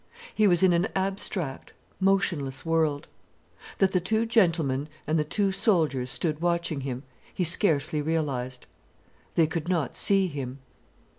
[0.33, 3.07] He was in an abstract, motionless world.
[3.77, 8.65] That the two gentlemen and the two soldiers stood watching him, he scarcely realized.
[9.35, 10.57] They could not see him.